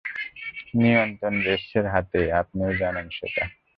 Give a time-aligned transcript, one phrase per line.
[0.73, 3.43] নিয়ন্ত্রণ জেটসের হাতেই, আপনিও জানেন সেটা।